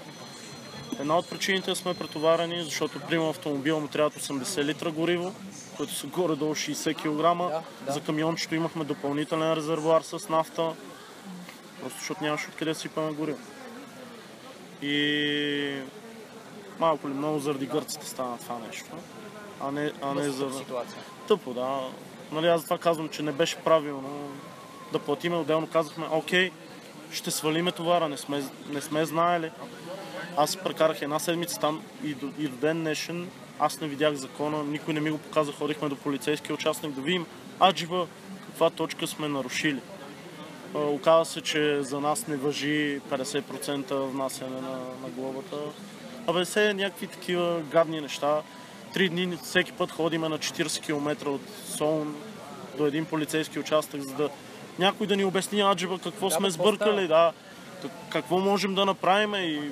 [1.00, 5.34] една от причините сме претоварени, защото примерно автомобила му трябват 80 литра гориво,
[5.76, 7.38] които са горе-долу 60 кг.
[7.52, 7.92] Да, да.
[7.92, 10.72] За камиончето имахме допълнителен резервуар с нафта,
[11.82, 13.38] просто защото нямаше откъде да сипаме гориво.
[14.82, 15.82] И
[16.78, 18.90] малко ли много заради гърците стана това нещо,
[19.60, 20.52] а не, а не за...
[20.58, 20.98] ситуация.
[21.28, 21.80] Тъпо, да.
[22.32, 24.30] Нали, аз затова казвам, че не беше правилно
[24.92, 25.36] да платиме.
[25.36, 26.50] Отделно казахме, окей,
[27.12, 29.50] ще свалиме товара, не сме, не сме знаели.
[30.36, 34.64] Аз прекарах една седмица там и до, и до ден днешен аз не видях закона,
[34.64, 37.26] никой не ми го показа, ходихме до полицейския участник да видим
[37.60, 38.06] аджиба
[38.46, 39.80] каква точка сме нарушили.
[40.74, 45.56] Оказва се, че за нас не въжи 50% внасяне на, на глобата.
[46.26, 48.42] Абе, все някакви такива гадни неща.
[48.94, 51.40] Три дни всеки път ходиме на 40 км от
[51.76, 52.16] Солун
[52.76, 54.28] до един полицейски участък, за да
[54.80, 57.32] някой да ни обясни аджиба какво Да, сме сбъркали, да,
[57.82, 59.70] как- какво можем да направим и,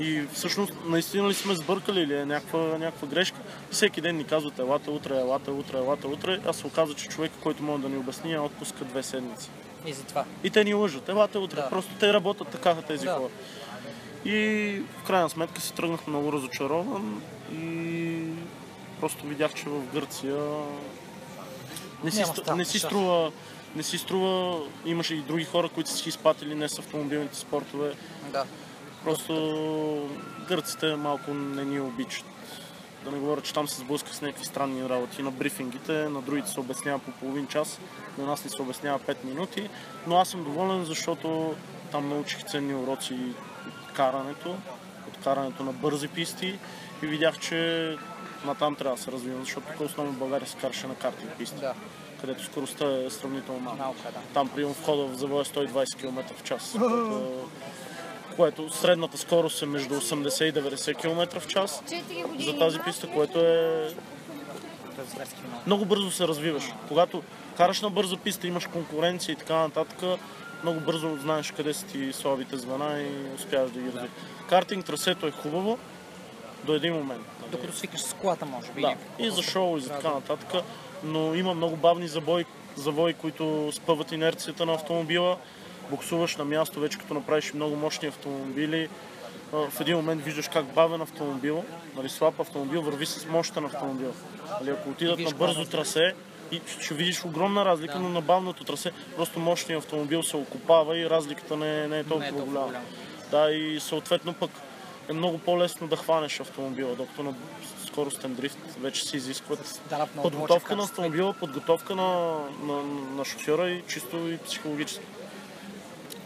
[0.00, 3.38] и всъщност наистина ли сме сбъркали или е някаква, някаква грешка.
[3.70, 7.32] Всеки ден ни казват елате утре, елате утре, елате утре, а се оказа, че човек,
[7.42, 9.50] който може да ни обясни, е отпуска две седмици.
[9.86, 10.24] И затова.
[10.44, 11.08] И те ни лъжат.
[11.08, 11.56] Елате утре.
[11.56, 11.68] Да.
[11.68, 13.12] Просто те работят така тези Да.
[13.14, 13.28] хора.
[14.24, 14.38] И
[14.98, 18.18] в крайна сметка си тръгнах много разочарован и
[19.00, 20.36] просто видях, че в Гърция
[22.04, 22.24] не си,
[22.56, 23.32] не си струва
[23.76, 27.94] не си струва, имаше и други хора, които са си изпатили не с автомобилните спортове.
[28.32, 28.44] Да.
[29.04, 30.10] Просто
[30.48, 32.24] гърците малко не ни обичат.
[33.04, 35.22] Да не говоря, че там се сблъска с някакви странни работи.
[35.22, 37.80] На брифингите, на другите се обяснява по половин час,
[38.18, 39.68] на нас ни се обяснява 5 минути.
[40.06, 41.54] Но аз съм доволен, защото
[41.92, 43.14] там научих ценни уроци
[43.66, 44.50] от карането,
[45.08, 46.58] от карането на бързи писти
[47.02, 47.96] и видях, че
[48.46, 51.60] натам трябва да се развивам, защото тук основно в България се караше на картинг писти,
[51.60, 51.74] Да.
[52.20, 53.82] Където скоростта е сравнително малка.
[53.82, 54.18] Малко е, да.
[54.34, 56.74] Там прием входа в завоя 120 км в час.
[56.78, 57.48] което-
[58.36, 61.82] което средната скорост е между 80 и 90 км в час
[62.38, 63.88] за тази писта, което е
[64.98, 65.24] е
[65.66, 65.84] много.
[65.84, 66.64] бързо се развиваш.
[66.88, 67.22] Когато
[67.56, 70.20] караш на бърза писта, имаш конкуренция и така нататък,
[70.62, 74.10] много бързо знаеш къде са ти слабите звена и успяваш да ги развиеш.
[74.48, 75.78] Картинг трасето е хубаво
[76.64, 77.26] до един момент.
[77.50, 78.80] Докато свикаш с колата, може би.
[78.80, 80.14] Да, и за шоу, и за така да.
[80.14, 80.62] нататък.
[81.04, 82.44] Но има много бавни забои,
[82.76, 85.36] завои, които спъват инерцията на автомобила.
[85.90, 88.88] Буксуваш на място, вече като направиш много мощни автомобили.
[89.52, 91.64] в един момент виждаш как бавен автомобил,
[91.96, 94.12] нали, слаб автомобил върви с мощен автомобил.
[94.60, 96.14] Нали, ако отидат на бързо трасе,
[96.52, 101.10] и ще видиш огромна разлика, но на бавното трасе просто мощният автомобил се окопава и
[101.10, 102.66] разликата не, не е толкова, Не е толкова голяма.
[102.66, 102.84] голяма.
[103.30, 104.50] Да, и съответно пък
[105.08, 107.34] е много по-лесно да хванеш автомобила, докато на
[107.96, 112.82] скоростен дрифт вече се изискват Да, подготовка на автомобила, подготовка на, на,
[113.16, 115.04] на шофьора и чисто и психологически.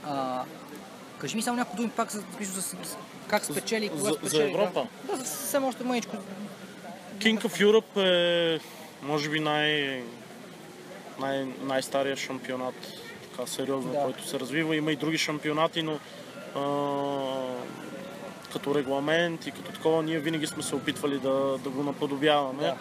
[0.04, 0.42] А,
[1.18, 2.76] кажи ми само няколко думи пак за, за, за
[3.28, 4.42] как спечели кога за- спечели.
[4.42, 4.86] за Европа?
[5.04, 6.16] Да, да съвсем още мъничко.
[7.18, 8.60] King of Europe е
[9.02, 10.02] може би най,
[11.20, 12.74] най, най-стария шампионат,
[13.30, 14.02] така сериозно, Да.
[14.02, 14.76] който се развива.
[14.76, 15.98] Има и други шампионати, но
[16.56, 16.60] а,
[18.52, 22.62] като регламент и като такова, ние винаги сме се опитвали да, да го наподобяваме.
[22.62, 22.76] Да.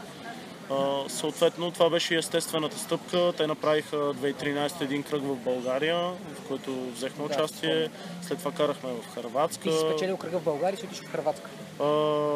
[0.72, 3.34] А, съответно, това беше и естествената стъпка.
[3.38, 7.90] Те направиха 2013 един кръг в България, в който взехме Да, участие.
[8.22, 9.64] След това карахме в Харватска.
[9.64, 11.50] Ти си спечелил кръга в България и си отиш в Хрватска.
[11.80, 11.86] А,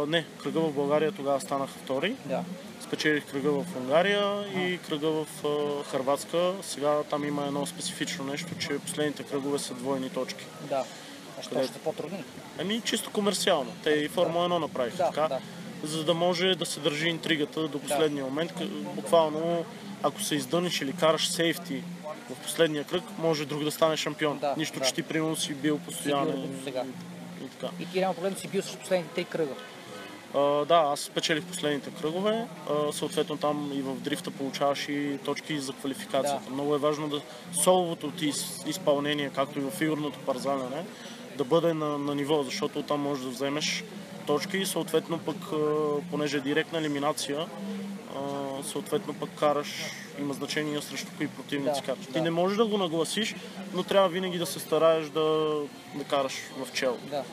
[0.08, 2.16] не, кръга в България тогава станах втори.
[2.26, 2.44] Да.
[2.82, 6.54] Спечелих кръга в Унгария и кръга в а, Харватска.
[6.62, 10.46] Сега там има едно специфично нещо, че последните кръгове са двойни точки.
[10.70, 10.84] Да.
[11.46, 11.64] Къде?
[11.64, 12.24] ще са по-трудни?
[12.60, 13.72] Ами чисто комерциално.
[13.84, 15.40] Те и Формула 1 направиха Да, така, да.
[15.84, 18.52] за да може да се държи интригата до последния момент.
[18.52, 19.66] К- Буквално,
[20.04, 21.84] ако се издъниш или караш сейфти
[22.30, 24.38] в последния кръг, може друг да стане шампион.
[24.38, 24.86] Да, Нищо, да.
[24.86, 26.34] че ти примерно си бил постоянно.
[26.38, 26.72] И,
[27.44, 27.70] и така.
[27.80, 29.54] И ти реално погледно си бил с последните три кръга.
[30.36, 32.46] А, да, аз спечелих последните кръгове.
[32.70, 36.42] А, съответно там и в дрифта получаваш и точки за квалификацията.
[36.48, 36.54] Да.
[36.54, 37.22] Много е важно да
[37.54, 40.84] соловото ти из- изпълнение, както и в фигурното парзаляне,
[41.38, 43.84] да бъде на, на ниво, защото там можеш да вземеш
[44.28, 45.38] точки и съответно пък,
[46.12, 47.48] понеже е директна елиминация,
[48.64, 49.68] съответно пък караш,
[50.20, 52.06] има значение срещу кои противници Да, караш.
[52.06, 52.14] да.
[52.14, 53.36] Ти не можеш да го нагласиш,
[53.74, 55.56] но трябва винаги да се стараеш да,
[55.96, 56.98] да караш в чело.
[57.10, 57.24] Да.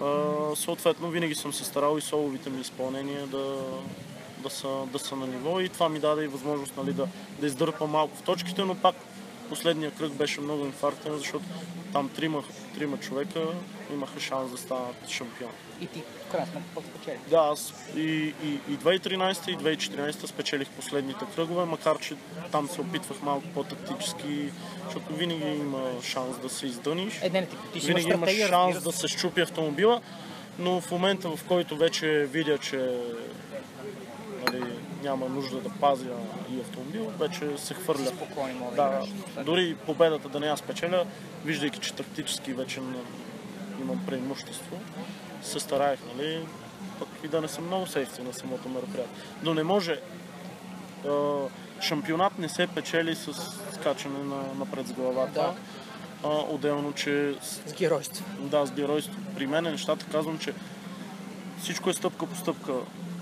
[0.00, 3.56] А, съответно, винаги съм се старал и соловите ми изпълнения да,
[4.38, 7.08] да, са, да са на ниво и това ми даде и възможност нали, да,
[7.40, 8.94] да издърпам малко в точките, но пак
[9.48, 11.44] последния кръг беше много инфарктен, защото
[11.92, 12.42] там трима,
[12.74, 13.40] трима човека
[13.92, 15.50] имаха шанс да станат шампион.
[15.80, 17.18] И ти крайна сметка пък спечели.
[17.30, 18.00] Да, аз и,
[18.44, 22.14] и, и 2013 и 2014 спечелих последните кръгове, макар че
[22.52, 24.50] там се опитвах малко по-тактически,
[24.84, 27.18] защото винаги има шанс да се издъниш.
[27.22, 30.00] Е, не, не, ти, ти си имаш Винаги стратегия, шанс да се щупи автомобила,
[30.58, 32.90] но в момента в който вече видя, че
[34.46, 34.62] нали,
[35.06, 36.12] няма нужда да пазя
[36.50, 38.06] и автомобил, вече се хвърля.
[38.06, 39.02] Спокойно мога да,
[39.36, 41.06] Да, дори победата да не я спечеля,
[41.44, 42.80] виждайки, че тактически вече
[43.80, 44.76] имам преимущество,
[45.42, 46.46] се стараех, нали,
[46.98, 49.14] пък и да не съм много сейфти на самото мероприятие.
[49.42, 50.00] Но не може,
[51.80, 53.32] шампионат не се печели с
[53.74, 55.32] скачане на, напред с главата.
[55.32, 55.54] Да.
[56.24, 58.24] А, отделно, че с- геройство.
[58.38, 59.14] да, с геройство.
[59.36, 60.54] При мен нещата казвам, че
[61.62, 62.72] всичко е стъпка по стъпка.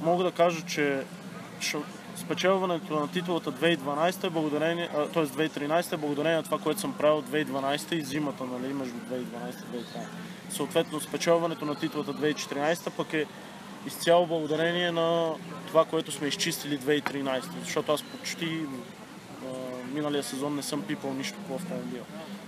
[0.03, 1.03] Мога да кажа, че
[2.16, 5.26] спечелването на титулата 2012 е благодарение, т.е.
[5.26, 9.76] 2013 е благодарение на това, което съм правил 2012 и зимата, нали, между 2012 и
[9.76, 10.06] 2013.
[10.50, 13.26] Съответно, спечелването на титулата 2014 пък е
[13.86, 15.34] изцяло благодарение на
[15.66, 17.44] това, което сме изчистили 2013.
[17.64, 19.48] Защото аз почти а,
[19.94, 22.04] миналия сезон не съм пипал нищо по автомобила.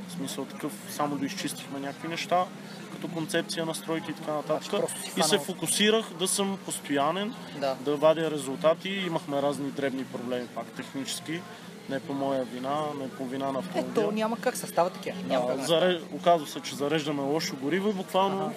[0.08, 2.44] В смисъл такъв, само доизчистихме някакви неща,
[2.92, 4.88] като концепция, настройки и така нататък.
[5.14, 7.76] си И се фокусирах да съм постоянен, Да.
[7.80, 8.88] да вадя резултати.
[8.88, 11.40] Имахме разни дребни проблеми, пак технически.
[11.88, 14.04] Не по моя вина, не по вина на автомобила.
[14.04, 15.16] Ето, няма как състава такива.
[15.28, 15.56] Няма как.
[15.56, 16.00] Да заре...
[16.12, 18.52] Оказва се, че зареждаме лошо гориво и буквално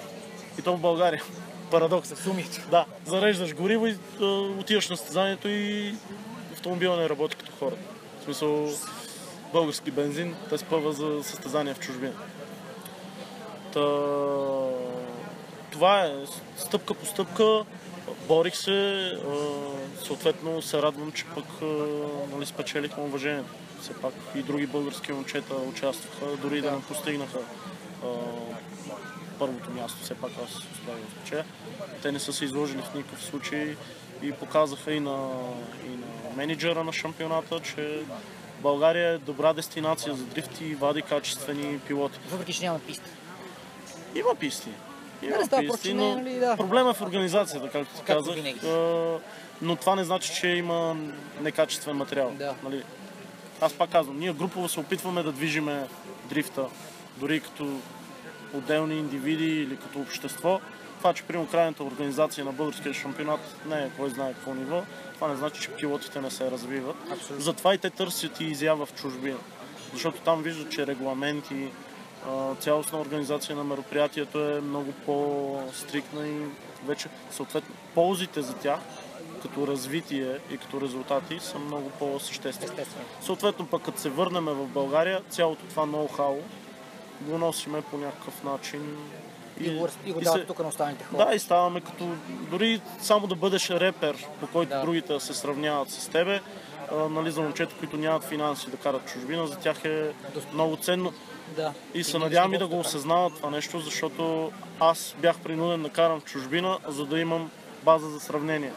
[0.59, 1.23] и то в България.
[1.71, 2.23] Парадокс.
[2.23, 2.63] Сумите.
[2.71, 4.25] Да, зареждаш гориво и а,
[4.59, 5.95] отиваш на състезанието и
[6.53, 7.81] автомобила не работи като хората.
[8.21, 8.69] В смисъл
[9.53, 12.13] български бензин те спъва за състезания в чужбина.
[13.73, 13.85] Та...
[15.71, 16.13] Това е
[16.57, 17.65] стъпка по стъпка.
[18.27, 19.12] Борих се,
[20.03, 21.45] съответно се радвам, че пък
[22.33, 23.53] нали, спечелихме уважението.
[23.81, 27.39] Все пак и други български момчета участваха, дори и да не постигнаха
[29.39, 31.43] първото място, все пак аз успях да спечеля.
[32.01, 33.75] Те не са се изложили в никакъв случай
[34.21, 35.29] и показаха и на,
[35.85, 38.01] и на менеджера на шампионата, че
[38.62, 42.19] България е добра дестинация за дрифт и вади качествени пилоти.
[42.30, 43.10] Въпреки, че няма писта.
[44.15, 44.69] Има писти.
[45.22, 46.58] Има Да, писти, просто, но нали, да.
[46.58, 48.63] проблема е в организацията, както ти Както казах.
[48.63, 49.17] А,
[49.62, 50.98] Но това не значи, че има
[51.42, 52.31] некачествен материал.
[52.38, 52.56] Да.
[52.63, 52.83] Нали?
[53.62, 55.88] Аз пак казвам, ние групово се опитваме да движиме
[56.25, 56.65] дрифта,
[57.17, 57.79] дори като
[58.54, 60.60] отделни индивиди или като общество.
[61.00, 64.83] Това, че примерно крайната организация на българския шампионат не е кой знае какво ниво,
[65.15, 66.95] това не значи, че пилотите не се развиват.
[67.12, 67.43] Абсолютно.
[67.43, 69.37] Затова и те търсят и изява в чужбина.
[69.93, 71.67] Защото там виждат, че регламенти,
[72.60, 76.41] цялостна организация на мероприятието е много по-стрикна и
[76.85, 78.79] вече съответно ползите за тях
[79.41, 82.85] като развитие и като резултати са много по-съществени.
[83.21, 86.37] Съответно пък като се върнем в България, цялото това ноу-хау
[87.21, 88.97] го носиме по някакъв начин.
[89.60, 91.25] И, го, и го дават тук на останалите хора.
[91.25, 92.08] Да, и ставаме като
[92.52, 94.81] дори само да бъдеш репер, по който Да.
[94.81, 96.41] другите се сравняват с тебе.
[96.91, 100.12] А, нали, за момчета, които нямат финанси да карат чужбина, за тях е
[100.54, 101.13] много ценно.
[101.56, 101.73] да.
[101.93, 106.19] И се надявам и да го осъзнават това нещо, защото аз бях принуден да карам
[106.19, 107.52] в чужбина, за да имам
[107.83, 108.71] база за сравнение.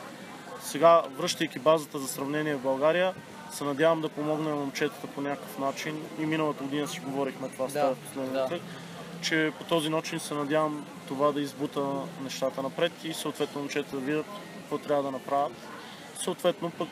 [0.62, 3.14] Сега, връщайки базата за сравнение в България,
[3.52, 6.02] се надявам да помогна на момчетата по някакъв начин.
[6.20, 8.60] И миналата година си говорихме това с Да, тази последния да.
[9.22, 11.80] Че по този начин се надявам това да избута
[12.22, 14.26] нещата напред и съответно момчетата да видят
[14.58, 15.52] какво трябва да направят.
[16.22, 16.88] Съответно пък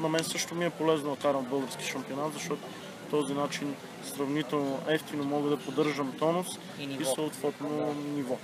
[0.00, 2.62] на мен също ми е полезно да карам български шампионат, защото
[3.04, 3.74] по този начин
[4.16, 6.46] сравнително ефтино мога да поддържам тонус
[6.80, 7.14] И и, ниво.
[7.14, 8.36] съответно ниво.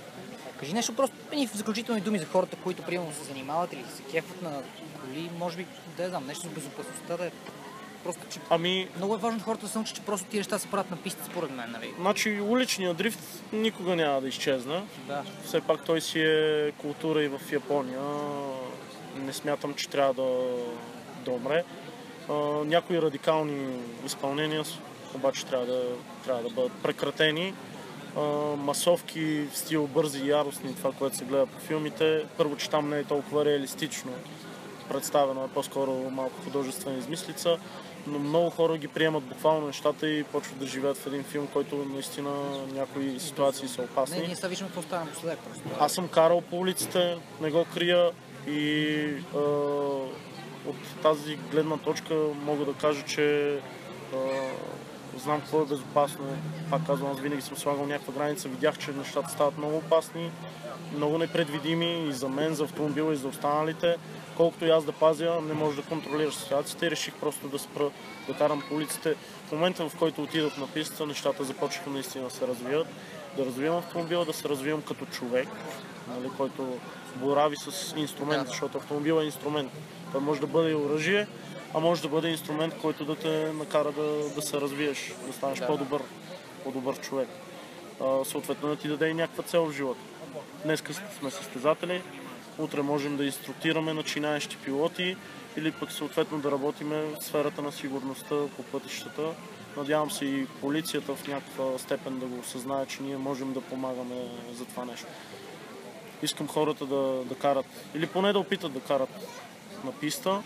[0.59, 4.03] Кажи нещо просто и в заключителни думи за хората, които примерно се занимават или се
[4.03, 4.61] кефат на
[5.01, 5.65] коли, може би,
[5.97, 7.31] да знам, нещо за безопасността да е
[8.03, 10.67] просто, че Ами, много е важно хората да се научат, че просто тези неща се
[10.67, 11.93] правят на писта, според мен, нали?
[11.99, 13.19] значи уличният дрифт
[13.53, 14.83] никога няма да изчезне.
[15.07, 15.23] Да.
[15.45, 18.01] Все пак той си е култура и в Япония.
[19.15, 20.29] Не смятам, че трябва да,
[21.25, 21.63] да умре.
[22.29, 22.33] А,
[22.65, 24.63] някои радикални изпълнения
[25.15, 25.81] обаче трябва да,
[26.25, 27.53] трябва да бъдат прекратени.
[28.17, 28.21] А,
[28.55, 32.25] масовки в стил бързи и яростни, това, което се гледа по филмите.
[32.37, 34.11] Първо, че там не е толкова реалистично
[34.91, 37.57] представено, е по-скоро малко художествена измислица,
[38.07, 41.75] но много хора ги приемат буквално нещата и почват да живеят в един филм, който
[41.75, 42.31] наистина
[42.73, 44.19] някои ситуации са опасни.
[44.19, 45.63] Не, ние сега виждаме какво става напоследък просто.
[45.79, 48.11] Аз съм карал по улиците, не го крия
[48.47, 49.03] и
[49.35, 49.39] а,
[50.69, 53.55] от тази гледна точка мога да кажа, че
[54.13, 54.17] а,
[55.17, 56.25] знам какво е безопасно.
[56.69, 58.49] Пак казвам, аз винаги съм слагал някаква граница.
[58.49, 60.31] Видях, че нещата стават много опасни,
[60.95, 63.95] много непредвидими и за мен, за автомобила и за останалите.
[64.37, 67.89] Колкото и аз да пазя, не можеш да контролираш ситуацията и реших просто да спра
[68.27, 69.15] да карам по улиците.
[69.47, 72.87] В момента, в който отидох на пистата, нещата започнаха наистина да се развият.
[73.37, 75.47] Да развивам автомобила, да се развивам като човек,
[76.07, 76.77] нали, който
[77.15, 79.71] борави с инструмент, защото автомобил е инструмент.
[80.11, 81.27] Той може да бъде и оръжие,
[81.73, 85.59] а може да бъде инструмент, който да те накара да, да се развиеш, да станеш
[85.59, 85.67] Да.
[85.67, 86.01] по-добър,
[86.63, 87.27] по-добър човек.
[88.01, 89.99] А, съответно да ти даде и някаква цел в живота.
[90.63, 90.83] Днес
[91.19, 92.01] сме състезатели,
[92.61, 95.17] утре можем да инструктираме начинаещи пилоти
[95.57, 99.21] или пък съответно да работиме в сферата на сигурността по пътищата.
[99.77, 104.15] Надявам се и полицията в някаква степен да го осъзнае, че ние можем да помагаме
[104.53, 105.07] за това нещо.
[106.23, 109.09] Искам хората да, да карат, или поне да опитат да карат
[109.83, 110.41] на писта.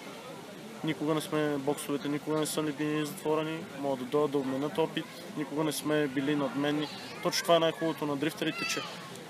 [0.83, 4.77] Никога не сме, боксовете никога не са ни били затворени, могат да дойдат да обменят
[4.77, 5.05] опит,
[5.37, 6.87] никога не сме били надменни.
[7.23, 8.81] Точно това е най-хубавото на дрифтерите, че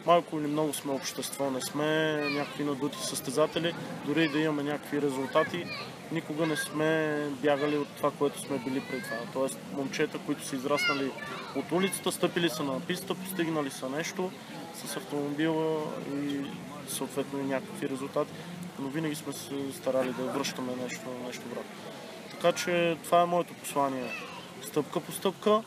[0.05, 3.75] малко или много сме общество, не сме някакви надути състезатели,
[4.05, 5.65] дори да имаме някакви резултати,
[6.11, 9.17] никога не сме бягали от това, което сме били преди това.
[9.33, 11.11] Тоест, момчета, които са израснали
[11.55, 14.31] от улицата, стъпили са на писта, постигнали са нещо
[14.75, 15.83] с автомобила
[16.13, 16.39] и
[16.87, 18.31] съответно и някакви резултати,
[18.79, 21.71] но винаги сме се старали да връщаме нещо, нещо обратно.
[22.31, 24.11] Така че това е моето послание.
[24.61, 25.61] Стъпка по стъпка,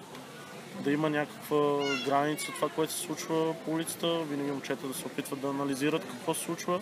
[0.80, 1.56] да има някаква
[2.04, 6.34] граница това, което се случва по улицата, винаги момчета да се опитват да анализират какво
[6.34, 6.80] се случва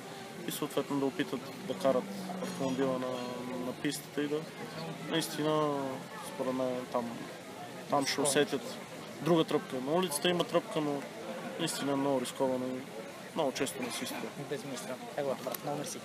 [0.49, 2.05] и съответно да опитат да карат
[2.43, 3.09] автомобила на,
[3.67, 4.41] на пистата и да
[5.11, 5.75] наистина,
[6.35, 7.11] според мен, там,
[7.91, 8.77] там ще усетят
[9.23, 9.77] друга тръпка.
[9.87, 11.03] На улицата има тръпка, но
[11.59, 12.81] наистина е много рисковано и
[13.35, 14.29] много често не си струва.
[14.51, 14.97] Безмислено.
[15.17, 15.93] Ево, брат, много мерси.